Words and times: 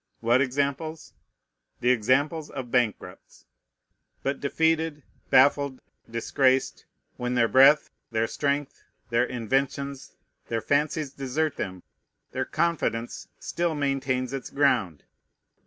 What 0.19 0.41
examples? 0.41 1.13
The 1.79 1.91
examples 1.91 2.49
of 2.49 2.71
bankrupts. 2.71 3.45
But 4.23 4.39
defeated, 4.39 5.03
baffled, 5.29 5.79
disgraced, 6.09 6.85
when 7.17 7.35
their 7.35 7.47
breath, 7.47 7.91
their 8.09 8.25
strength, 8.25 8.81
their 9.11 9.25
inventions, 9.25 10.15
their 10.47 10.59
fancies 10.59 11.11
desert 11.11 11.57
them, 11.57 11.83
their 12.31 12.45
confidence 12.45 13.27
still 13.39 13.75
maintains 13.75 14.33
its 14.33 14.49
ground. 14.49 15.03